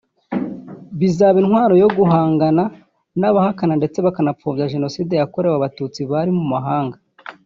[0.99, 2.63] bizaba intwaro yo guhangana
[3.19, 6.97] n’abahakana ndetse n’abapfobya Jenoside yakorewe Abatutsi bari mu mahanga